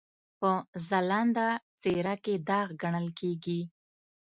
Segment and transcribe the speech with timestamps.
[0.39, 0.51] په
[0.87, 1.47] ځلانده
[1.81, 3.61] څېره کې داغ ګڼل کېږي.